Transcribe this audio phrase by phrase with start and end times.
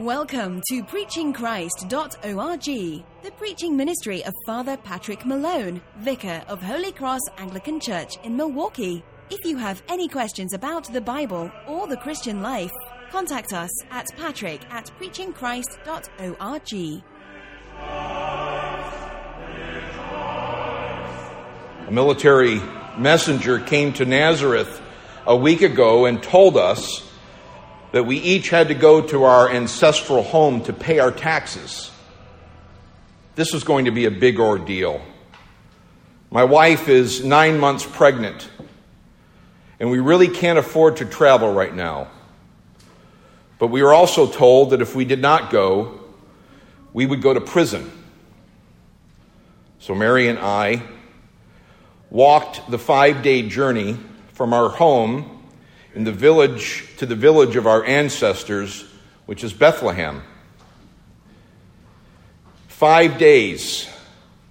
[0.00, 7.80] Welcome to PreachingChrist.org, the preaching ministry of Father Patrick Malone, Vicar of Holy Cross Anglican
[7.80, 9.04] Church in Milwaukee.
[9.28, 12.72] If you have any questions about the Bible or the Christian life,
[13.10, 17.02] contact us at patrick at preachingchrist.org.
[21.88, 22.62] A military
[22.96, 24.80] messenger came to Nazareth
[25.26, 27.09] a week ago and told us
[27.92, 31.90] that we each had to go to our ancestral home to pay our taxes.
[33.34, 35.00] This was going to be a big ordeal.
[36.30, 38.48] My wife is nine months pregnant,
[39.80, 42.08] and we really can't afford to travel right now.
[43.58, 46.00] But we were also told that if we did not go,
[46.92, 47.90] we would go to prison.
[49.80, 50.82] So Mary and I
[52.10, 53.98] walked the five day journey
[54.32, 55.39] from our home
[55.94, 58.84] in the village to the village of our ancestors,
[59.26, 60.22] which is Bethlehem.
[62.68, 63.88] Five days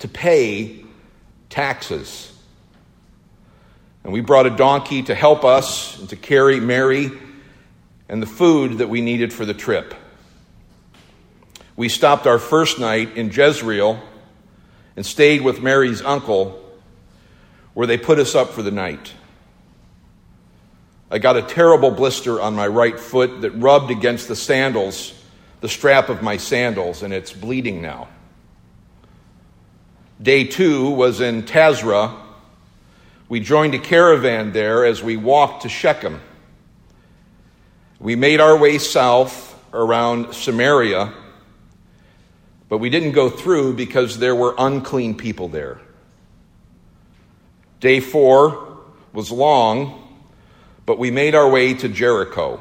[0.00, 0.84] to pay
[1.48, 2.32] taxes.
[4.04, 7.10] And we brought a donkey to help us and to carry Mary
[8.08, 9.94] and the food that we needed for the trip.
[11.76, 14.00] We stopped our first night in Jezreel
[14.96, 16.62] and stayed with Mary's uncle,
[17.74, 19.12] where they put us up for the night.
[21.12, 25.12] I got a terrible blister on my right foot that rubbed against the sandals,
[25.60, 28.08] the strap of my sandals, and it's bleeding now.
[30.22, 32.18] Day two was in Tazra.
[33.28, 36.18] We joined a caravan there as we walked to Shechem.
[38.00, 41.12] We made our way south around Samaria,
[42.70, 45.78] but we didn't go through because there were unclean people there.
[47.80, 48.78] Day four
[49.12, 50.01] was long
[50.86, 52.60] but we made our way to Jericho.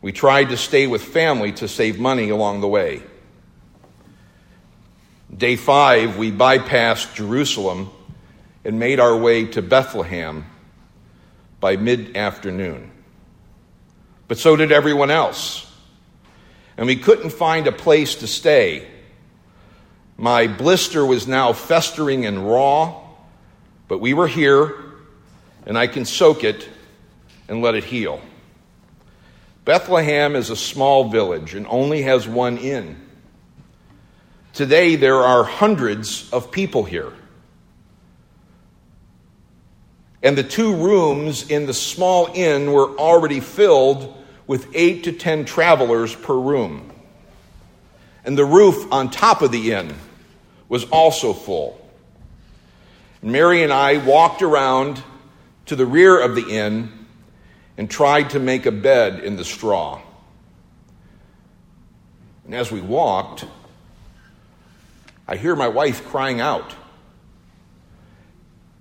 [0.00, 3.02] We tried to stay with family to save money along the way.
[5.36, 7.90] Day five, we bypassed Jerusalem
[8.64, 10.46] and made our way to Bethlehem
[11.60, 12.90] by mid afternoon.
[14.26, 15.64] But so did everyone else.
[16.76, 18.86] And we couldn't find a place to stay.
[20.16, 23.00] My blister was now festering and raw,
[23.88, 24.87] but we were here
[25.68, 26.68] and I can soak it
[27.46, 28.20] and let it heal.
[29.64, 32.96] Bethlehem is a small village and only has one inn.
[34.54, 37.12] Today, there are hundreds of people here.
[40.22, 45.44] And the two rooms in the small inn were already filled with eight to ten
[45.44, 46.90] travelers per room.
[48.24, 49.94] And the roof on top of the inn
[50.68, 51.78] was also full.
[53.22, 55.02] Mary and I walked around
[55.68, 56.92] to the rear of the inn
[57.76, 60.00] and tried to make a bed in the straw.
[62.44, 63.44] And as we walked,
[65.26, 66.74] I hear my wife crying out.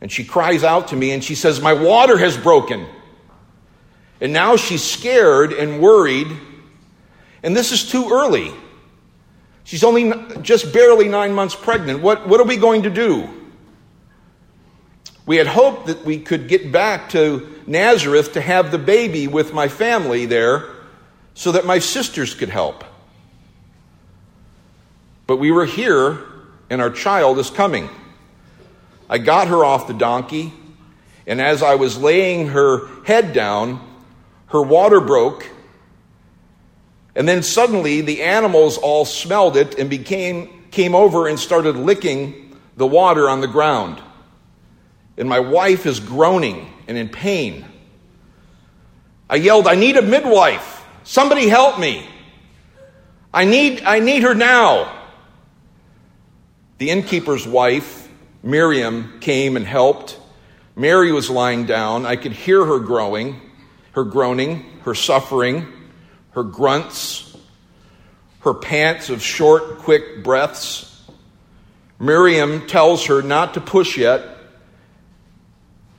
[0.00, 2.86] And she cries out to me and she says, My water has broken.
[4.20, 6.28] And now she's scared and worried.
[7.42, 8.52] And this is too early.
[9.64, 12.00] She's only just barely nine months pregnant.
[12.00, 13.28] What, what are we going to do?
[15.26, 19.52] We had hoped that we could get back to Nazareth to have the baby with
[19.52, 20.64] my family there
[21.34, 22.84] so that my sisters could help.
[25.26, 26.18] But we were here
[26.70, 27.90] and our child is coming.
[29.10, 30.52] I got her off the donkey,
[31.26, 33.80] and as I was laying her head down,
[34.46, 35.48] her water broke.
[37.16, 42.56] And then suddenly the animals all smelled it and became, came over and started licking
[42.76, 44.00] the water on the ground
[45.16, 47.64] and my wife is groaning and in pain.
[49.28, 50.84] I yelled, I need a midwife.
[51.04, 52.06] Somebody help me.
[53.32, 54.92] I need, I need her now.
[56.78, 58.08] The innkeeper's wife,
[58.42, 60.18] Miriam, came and helped.
[60.74, 62.06] Mary was lying down.
[62.06, 63.40] I could hear her growing,
[63.92, 65.66] her groaning, her suffering,
[66.30, 67.36] her grunts,
[68.40, 71.04] her pants of short, quick breaths.
[71.98, 74.35] Miriam tells her not to push yet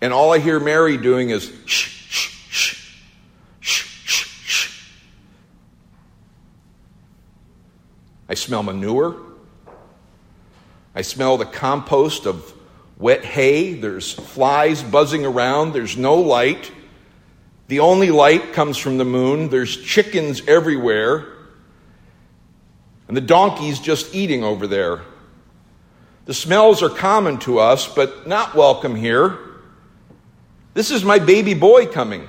[0.02, 3.00] and all I hear Mary doing is shh, shh, shh,
[3.60, 4.84] shh, shh, shh.
[8.30, 9.16] I smell manure.
[10.94, 12.54] I smell the compost of
[12.98, 13.74] wet hay.
[13.74, 15.74] There's flies buzzing around.
[15.74, 16.72] There's no light.
[17.68, 19.50] The only light comes from the moon.
[19.50, 21.28] There's chickens everywhere.
[23.08, 25.02] And the donkey's just eating over there.
[26.26, 29.38] The smells are common to us, but not welcome here.
[30.78, 32.28] This is my baby boy coming.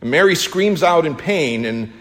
[0.00, 1.92] And Mary screams out in pain, and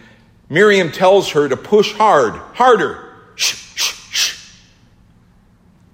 [0.49, 3.13] Miriam tells her to push hard, harder.
[3.35, 4.55] Shh, shh, shh.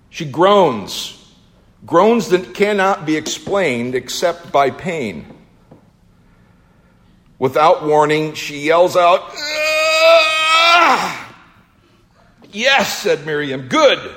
[0.09, 1.21] She groans,
[1.86, 5.25] groans that cannot be explained except by pain.
[7.38, 11.36] Without warning, she yells out, ah!
[12.50, 14.15] Yes, said Miriam, good.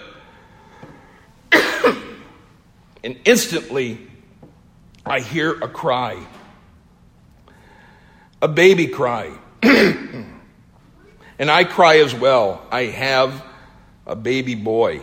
[3.03, 4.08] and instantly,
[5.09, 6.19] I hear a cry,
[8.43, 9.33] a baby cry.
[9.63, 10.31] and
[11.39, 12.67] I cry as well.
[12.71, 13.45] I have
[14.07, 15.03] a baby boy.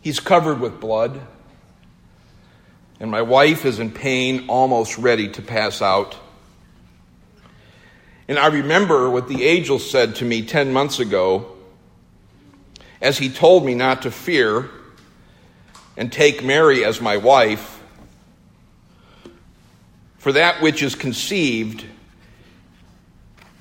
[0.00, 1.20] He's covered with blood
[3.02, 6.16] and my wife is in pain, almost ready to pass out.
[8.28, 11.56] And I remember what the angel said to me 10 months ago
[13.00, 14.70] as he told me not to fear
[15.96, 17.80] and take Mary as my wife.
[20.18, 21.84] For that which is conceived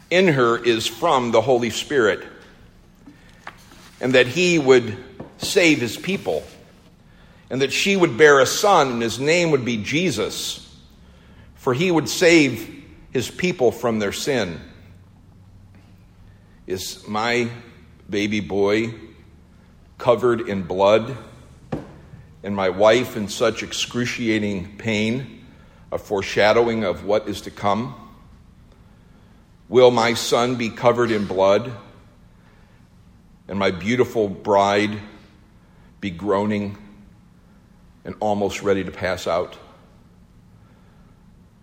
[0.10, 2.26] in her is from the Holy Spirit,
[4.00, 4.98] and that he would
[5.38, 6.44] save his people
[7.52, 10.74] and that she would bear a son, and his name would be Jesus,
[11.56, 14.58] for he would save his people from their sin.
[16.66, 17.50] Is my
[18.10, 18.94] baby boy
[19.98, 21.18] covered in blood,
[22.44, 25.46] and my wife in such excruciating pain,
[25.92, 27.96] a foreshadowing of what is to come?
[29.70, 31.72] Will my son be covered in blood,
[33.48, 35.00] and my beautiful bride
[36.00, 36.78] be groaning?
[38.04, 39.58] and almost ready to pass out.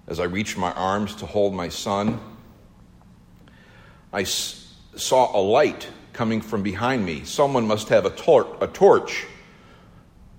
[0.07, 2.21] As I reached my arms to hold my son,
[4.13, 7.25] I saw a light coming from behind me.
[7.25, 9.27] Someone must have a, tor- a torch.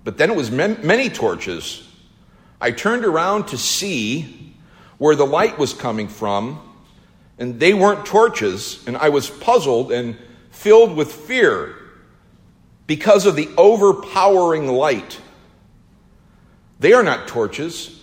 [0.02, 1.86] But then it was many torches.
[2.60, 4.54] I turned around to see
[4.98, 6.60] where the light was coming from,
[7.38, 10.16] and they weren't torches, and I was puzzled and
[10.50, 11.74] filled with fear
[12.86, 15.20] because of the overpowering light.
[16.80, 17.98] They are not torches,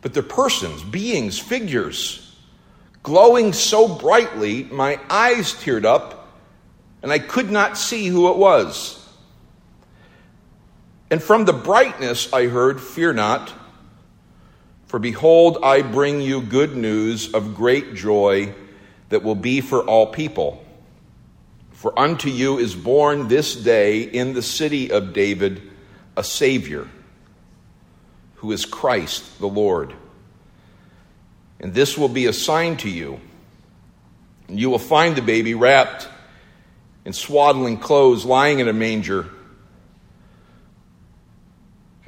[0.00, 2.36] but they're persons, beings, figures,
[3.02, 6.36] glowing so brightly, my eyes teared up,
[7.02, 9.01] and I could not see who it was.
[11.12, 13.52] And from the brightness I heard, Fear not,
[14.86, 18.54] for behold, I bring you good news of great joy
[19.10, 20.64] that will be for all people.
[21.72, 25.60] For unto you is born this day in the city of David
[26.16, 26.88] a Savior
[28.36, 29.92] who is Christ the Lord.
[31.60, 33.20] And this will be a sign to you.
[34.48, 36.08] And you will find the baby wrapped
[37.04, 39.28] in swaddling clothes, lying in a manger.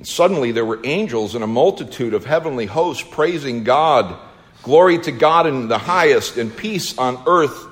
[0.06, 4.18] Suddenly there were angels and a multitude of heavenly hosts praising God.
[4.62, 7.66] Glory to God in the highest, and peace on earth,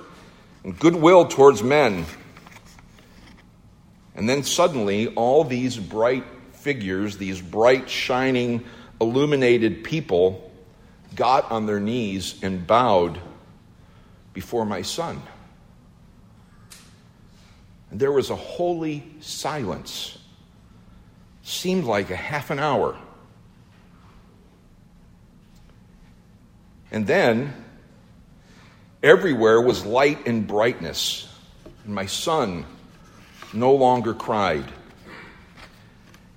[0.64, 2.04] and goodwill towards men.
[4.14, 8.64] And then suddenly, all these bright figures, these bright, shining,
[9.00, 10.50] illuminated people,
[11.14, 13.18] got on their knees and bowed
[14.32, 15.22] before my son.
[17.90, 20.18] And there was a holy silence.
[21.42, 22.96] Seemed like a half an hour.
[26.90, 27.52] And then
[29.02, 31.28] everywhere was light and brightness.
[31.84, 32.64] And my son
[33.52, 34.70] no longer cried.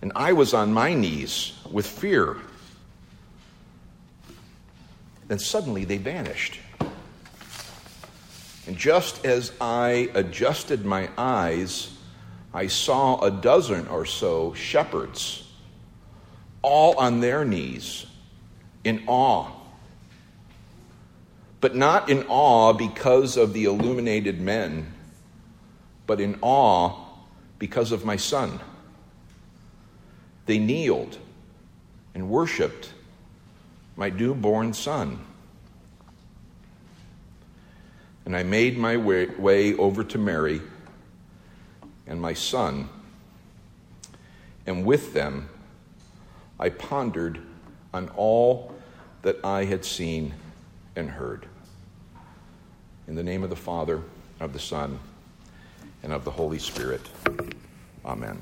[0.01, 2.38] And I was on my knees with fear.
[5.27, 6.59] Then suddenly they vanished.
[8.67, 11.94] And just as I adjusted my eyes,
[12.55, 15.43] I saw a dozen or so shepherds,
[16.62, 18.05] all on their knees,
[18.85, 19.51] in awe.
[21.59, 24.93] But not in awe because of the illuminated men,
[26.07, 26.97] but in awe
[27.59, 28.62] because of my son.
[30.45, 31.17] They kneeled
[32.13, 32.93] and worshiped
[33.97, 35.19] my newborn son.
[38.24, 40.62] And I made my way, way, over to Mary
[42.07, 42.89] and my son,
[44.65, 45.50] and with them
[46.59, 47.39] I pondered
[47.93, 48.74] on all
[49.21, 50.33] that I had seen
[50.95, 51.45] and heard.
[53.07, 54.01] In the name of the Father,
[54.39, 55.00] of the Son,
[56.03, 57.01] and of the Holy Spirit.
[58.05, 58.41] Amen.